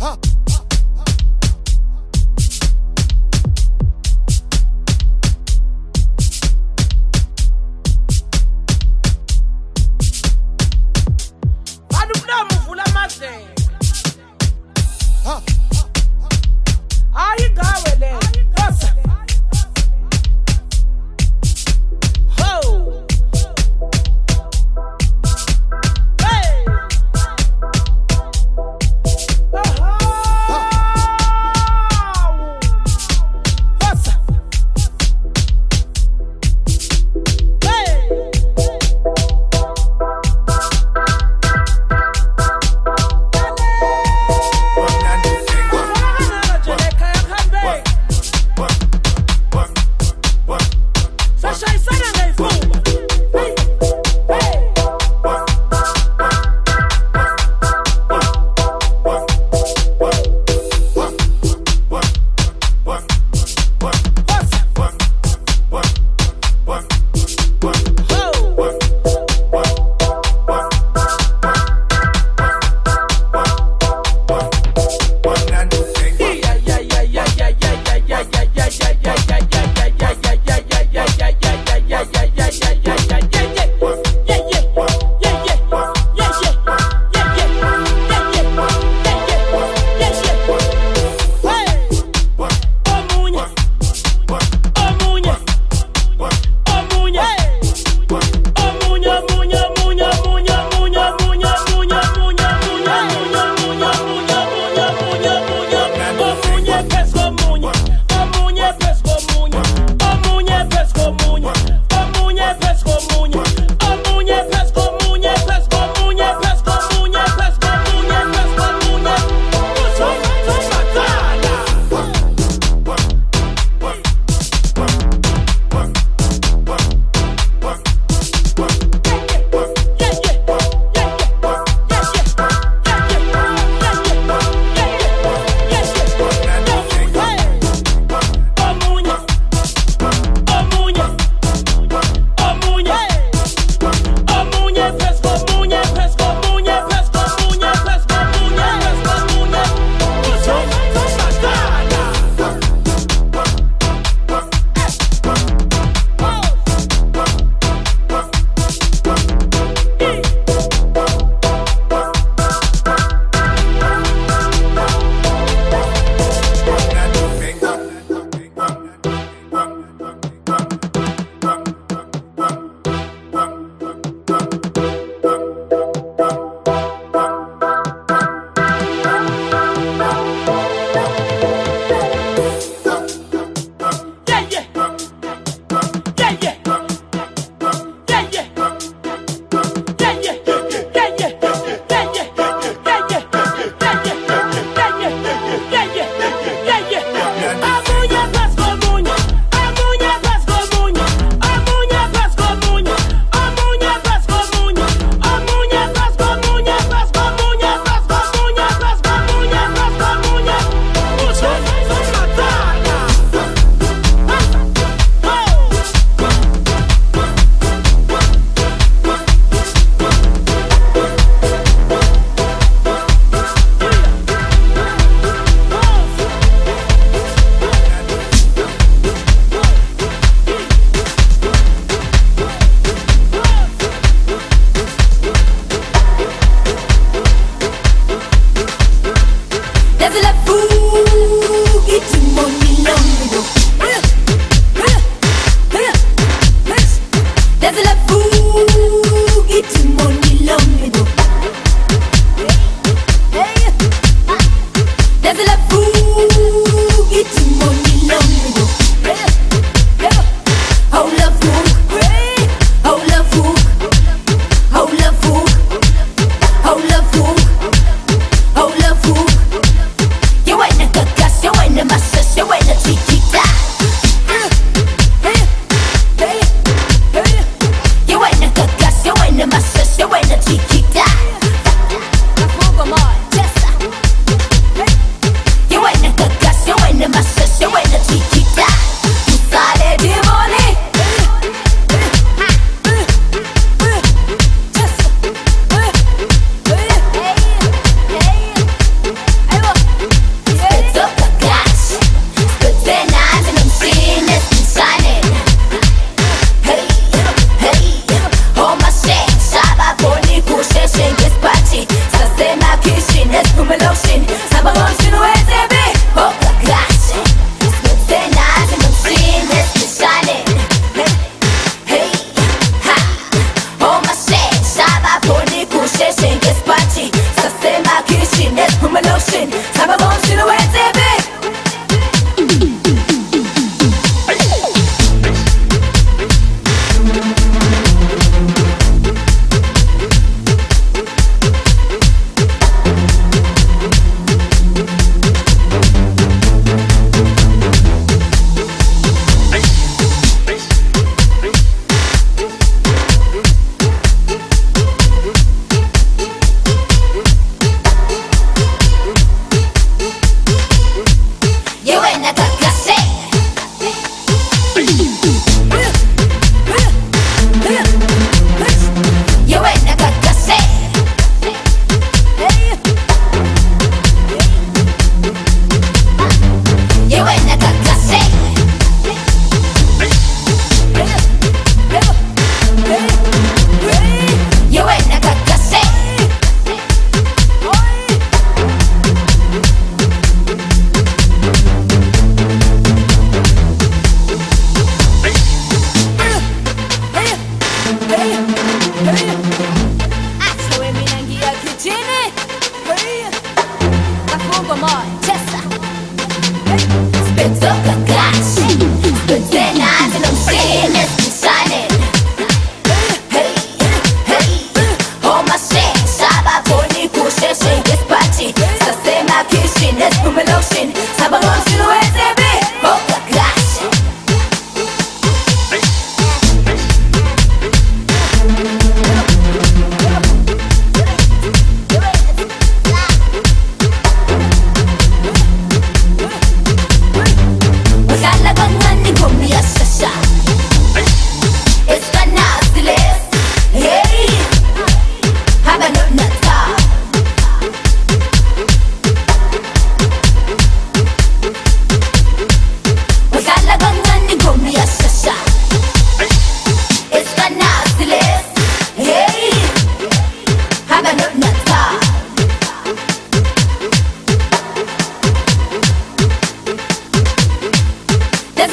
[0.00, 0.47] You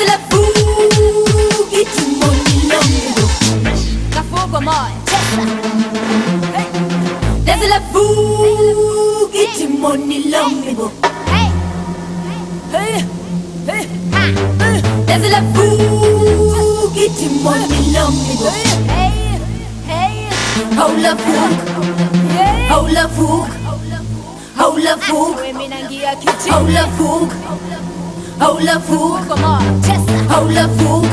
[0.04, 3.30] la vumbi kimolilongo
[4.14, 4.92] kafugo moya
[7.46, 10.92] Desde la vumbi kimolilongo
[15.08, 18.52] Desde la vumbi kimolilongo
[20.76, 21.60] Haula vuk
[22.70, 24.28] Haula vuk Haula vuk
[24.58, 25.38] Haula vuk
[26.50, 27.32] Haula vuk
[28.40, 29.30] Hola Fook,
[30.30, 31.06] Hola Fook,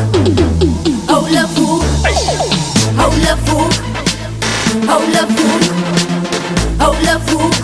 [1.09, 1.83] Hola Fook,
[2.99, 3.73] Hola Fook,
[4.89, 5.63] Hola Fook,
[6.81, 7.55] Hola Fook,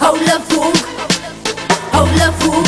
[0.00, 0.76] Hola Fook,
[1.92, 2.66] Hola Fook.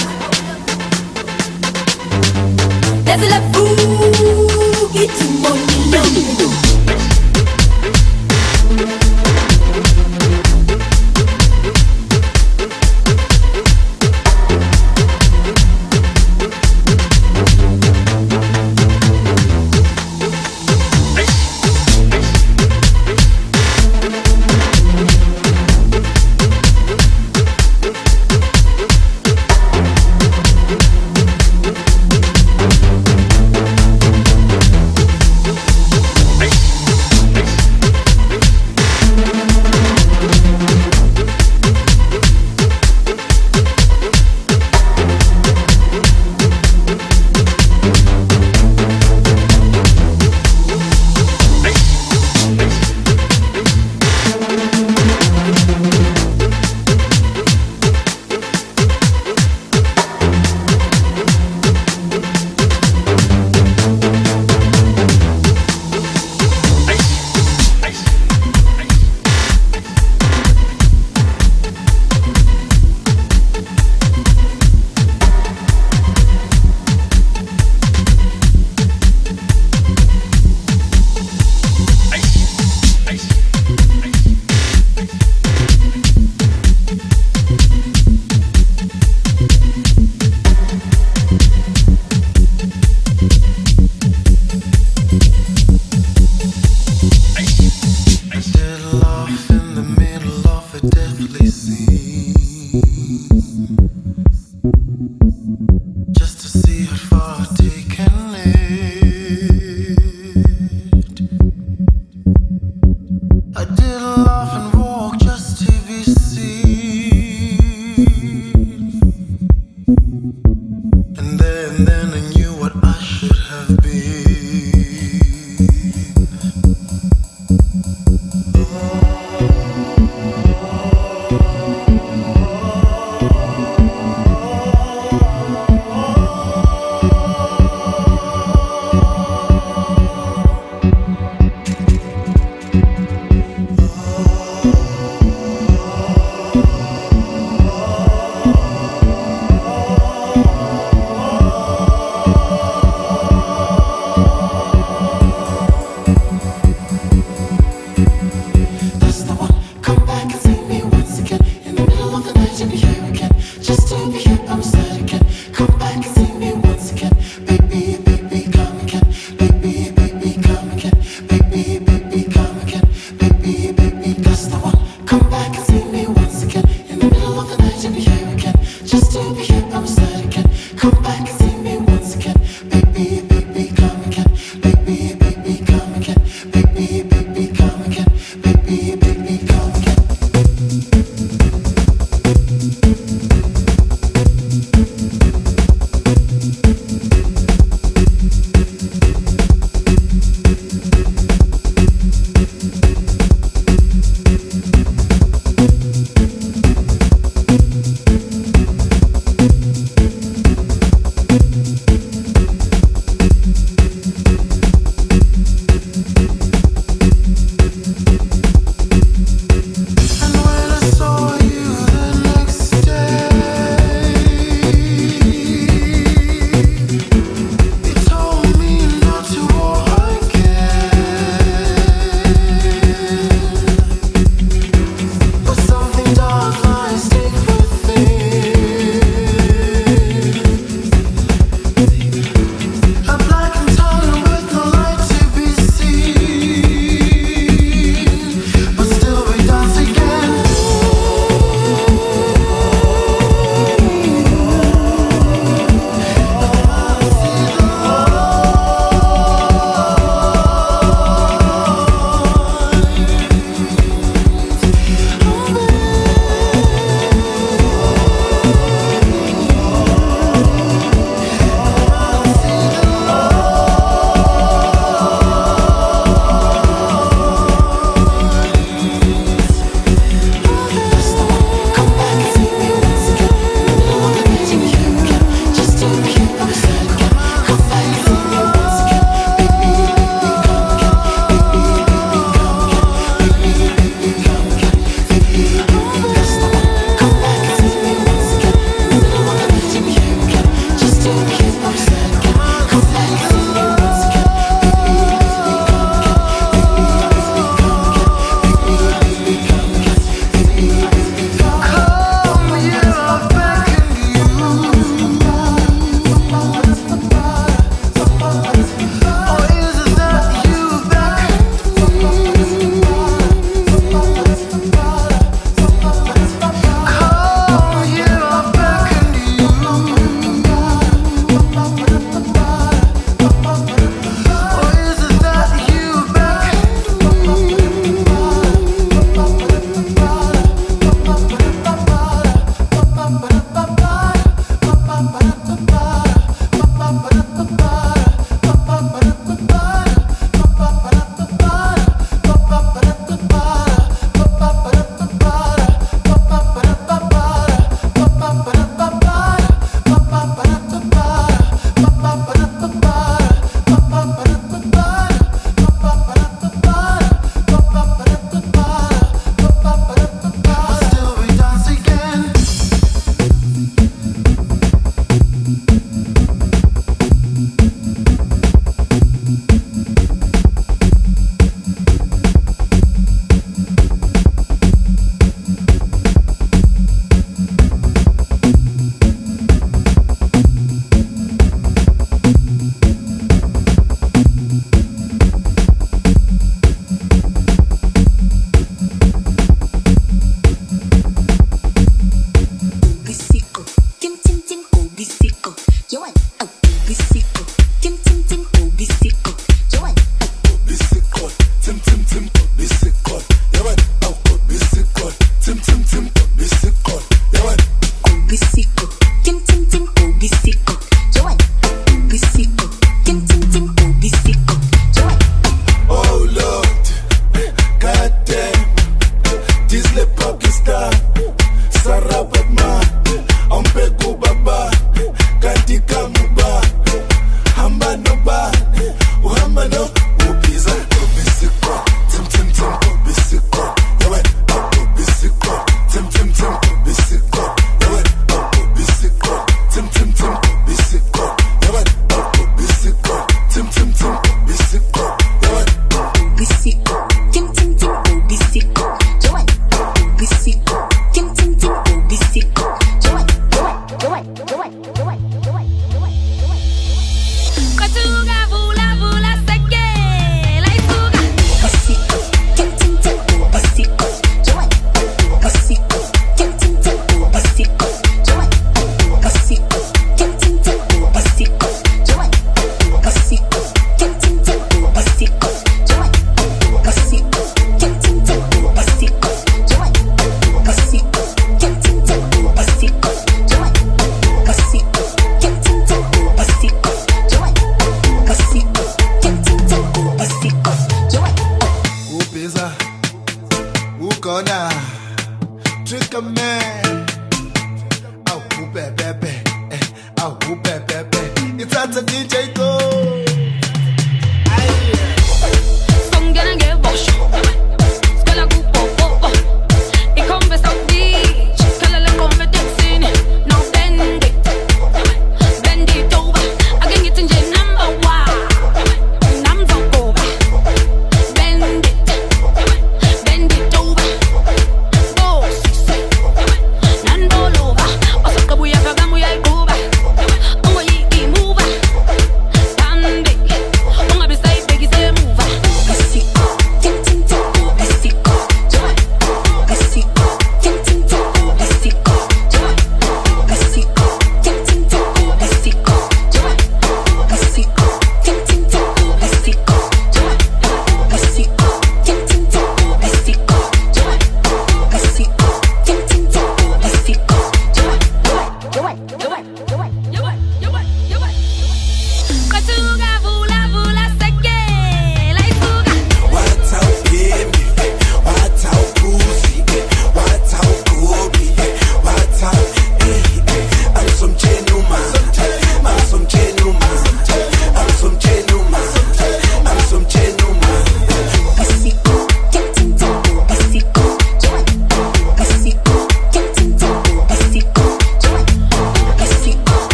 [3.05, 6.65] There's a la fook, it's money.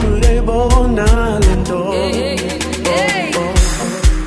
[0.00, 1.80] kulebonalento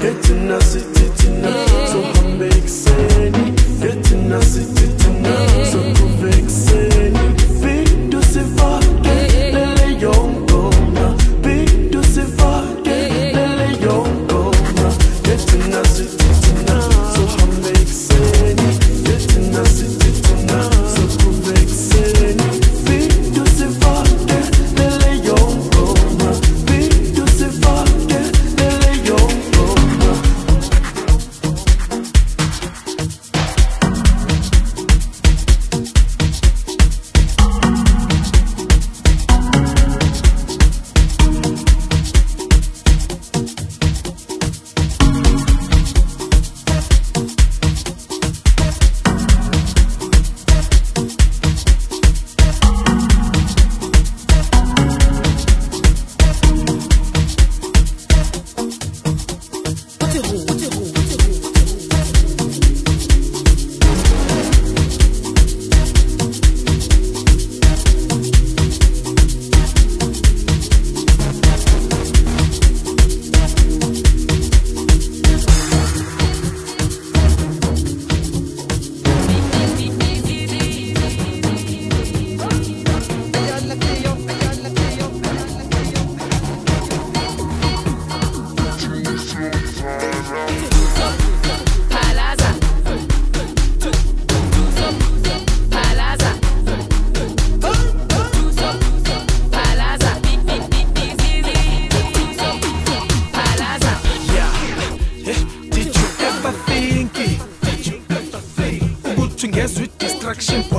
[0.01, 0.94] Get to nasty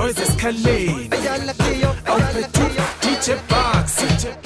[0.07, 1.09] noise escalate.
[2.07, 2.65] Open to
[3.01, 4.46] DJ Box.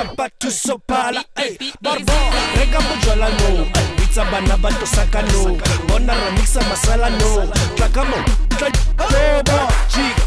[0.00, 1.72] shabatu sopala ey eh.
[1.82, 2.12] barbo
[2.56, 3.66] reka bojalwa no.
[3.96, 5.58] Bitsa bana ba tosaka no.
[5.88, 7.30] Bona remixa masala no.
[7.76, 8.16] Tlaka mo
[8.48, 9.58] tloba
[9.92, 10.24] jika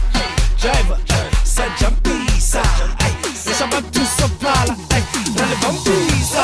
[0.61, 0.95] jive
[1.43, 2.61] sa jampisa
[3.05, 3.13] ey
[3.57, 5.03] shabatu sopala ey
[5.37, 6.43] rale vampisa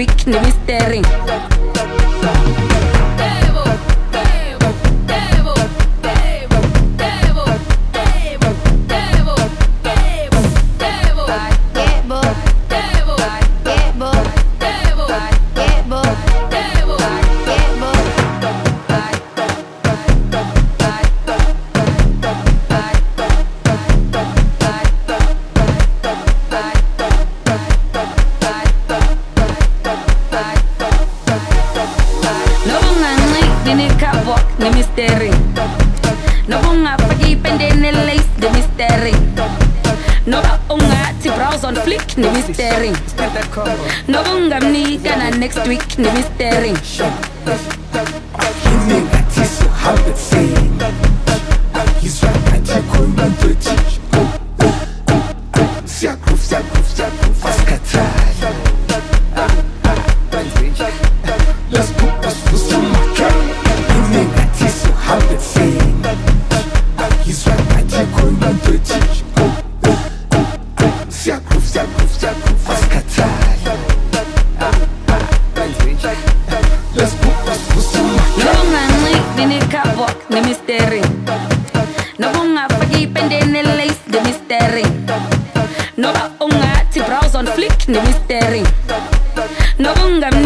[0.00, 0.59] We can.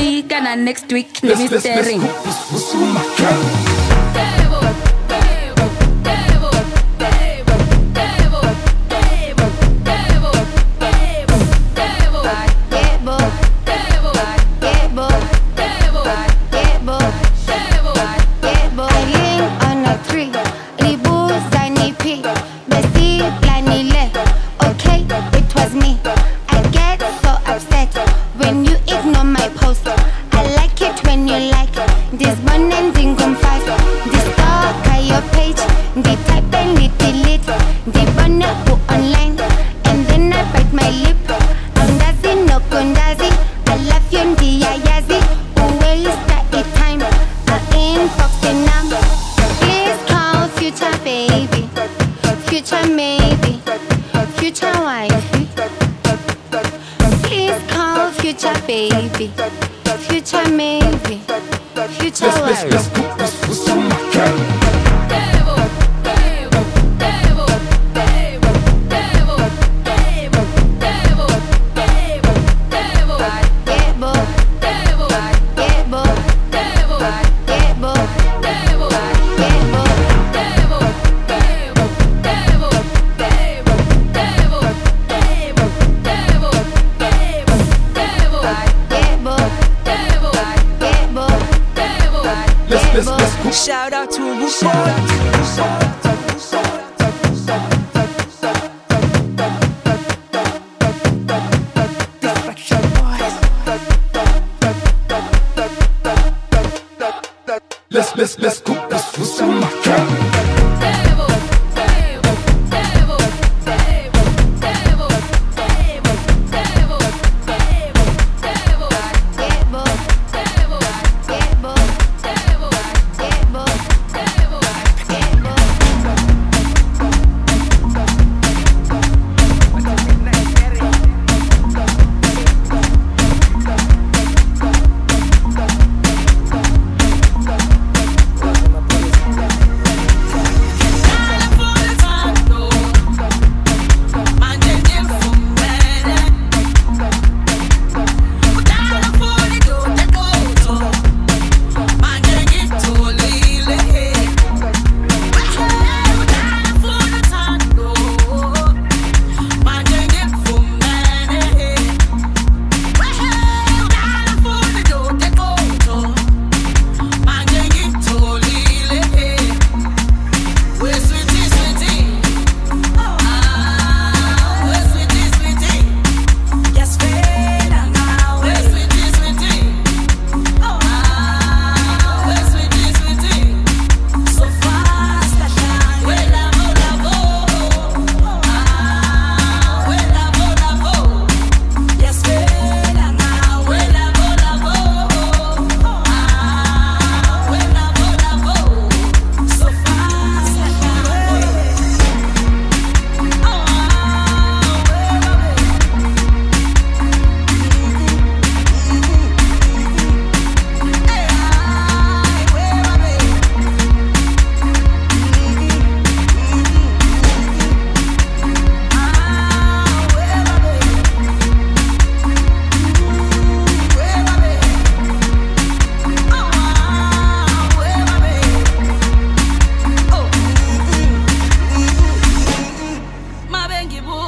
[0.04, 2.02] week and next week, Let me staring.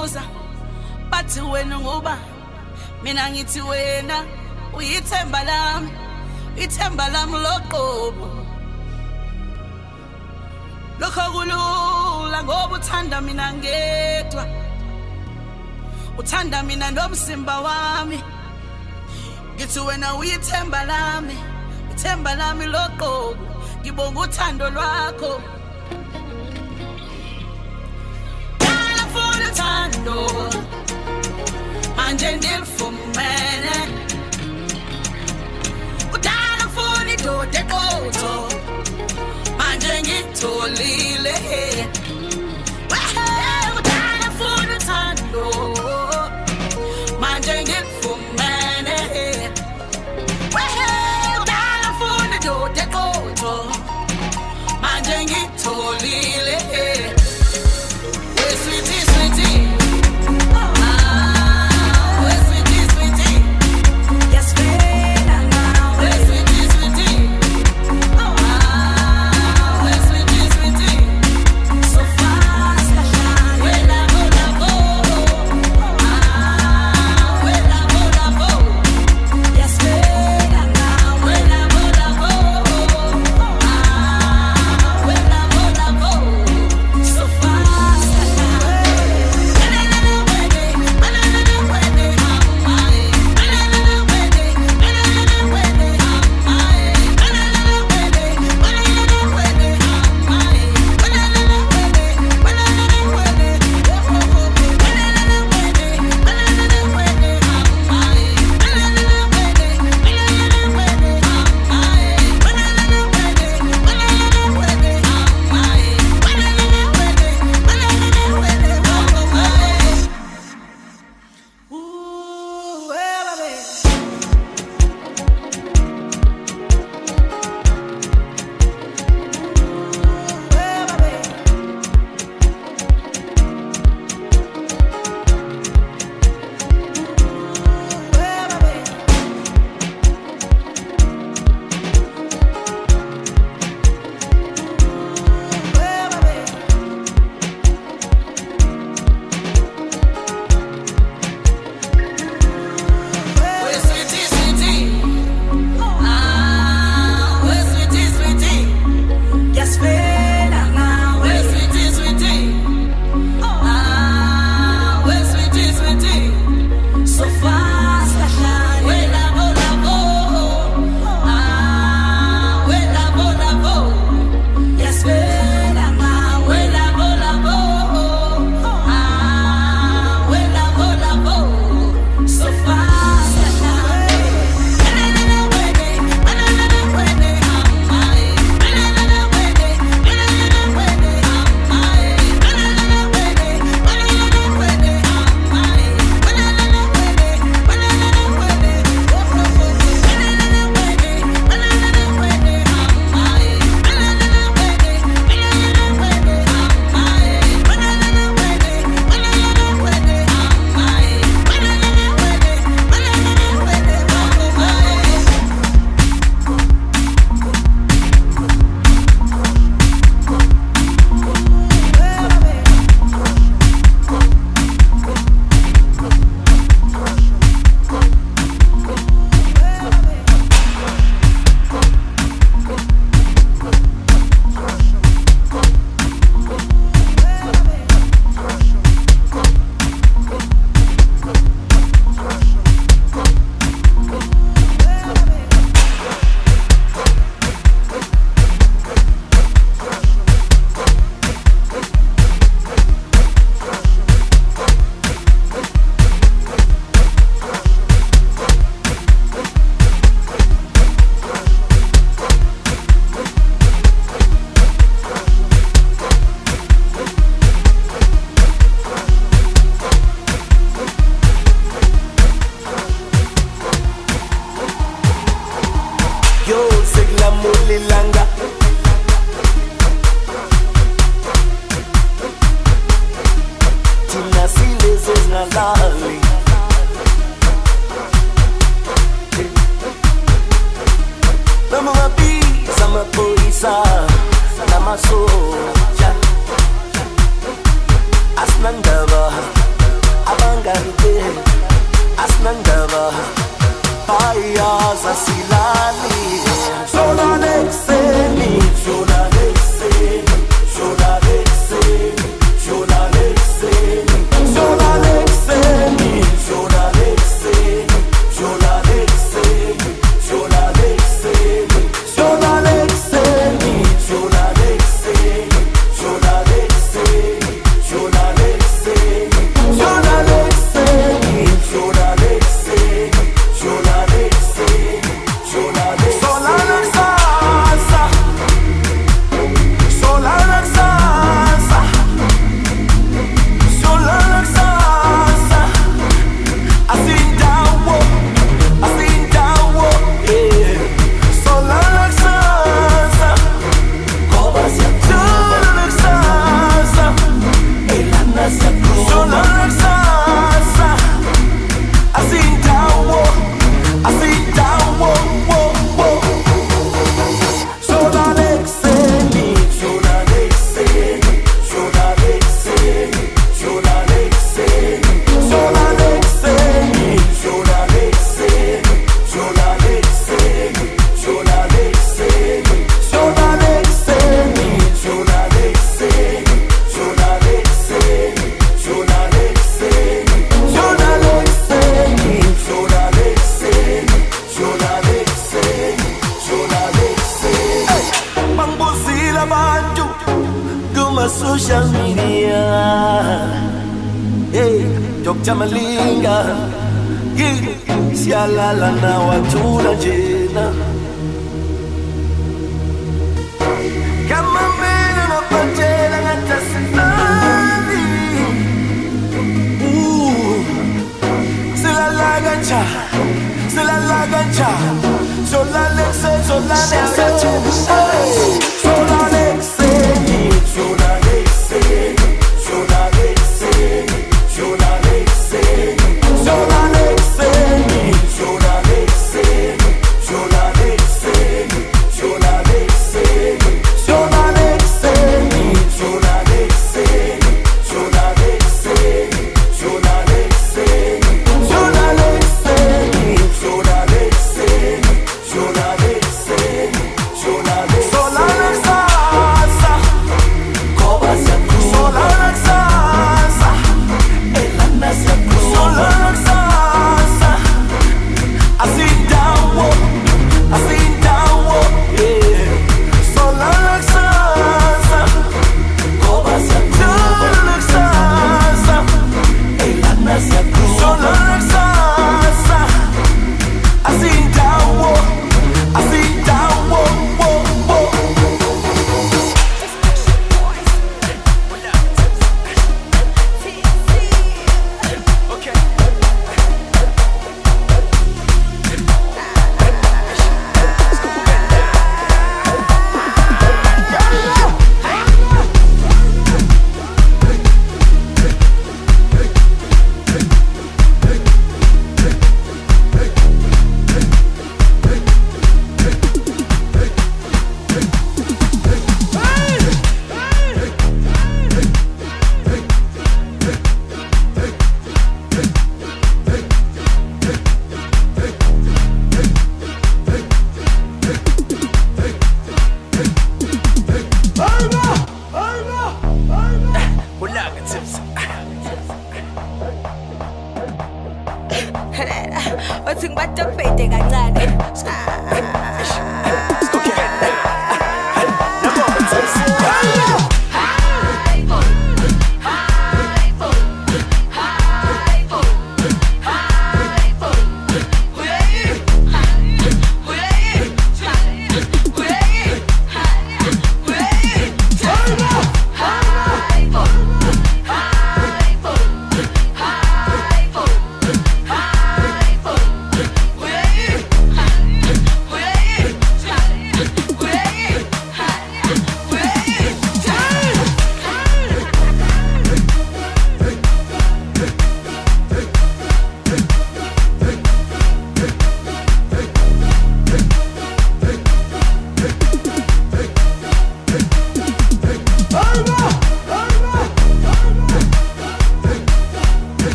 [0.00, 0.22] bengibuza
[1.10, 2.18] bathi wena ngoba
[3.02, 4.24] mina ngithi wena
[4.74, 5.90] uyithemba lami
[6.56, 8.28] ithemba lami loqobo.
[11.00, 14.46] Lokho kulula ngoba uthanda mina ngedwa
[16.18, 18.22] uthanda mina nomsimba wami.
[19.54, 21.36] Ngithi wena uyithemba lami
[21.92, 23.36] ithemba lami loqobo.
[23.80, 25.59] Ngibonga uthando lwakho.
[29.80, 30.50] Uthando
[31.96, 33.76] manje ndilifumene
[36.14, 38.34] udala full idoda eqotho.
[39.58, 41.34] Manje ngitholile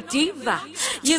[0.00, 0.62] comemorativa
[1.02, 1.17] de